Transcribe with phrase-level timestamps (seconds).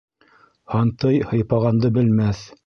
[0.75, 2.43] Һантый һыйпағанды белмәҫ.